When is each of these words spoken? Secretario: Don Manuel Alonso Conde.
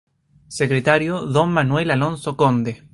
Secretario: 0.47 1.27
Don 1.27 1.51
Manuel 1.51 1.91
Alonso 1.91 2.35
Conde. 2.35 2.87